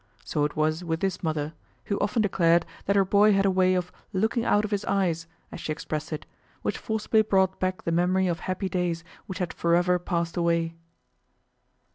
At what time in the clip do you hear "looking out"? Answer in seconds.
4.13-4.65